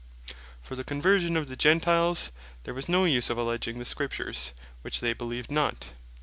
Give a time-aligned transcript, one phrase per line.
[0.63, 2.31] For the Conversion of the Gentiles,
[2.63, 5.93] there was no use of alledging the Scriptures, which they beleeved not.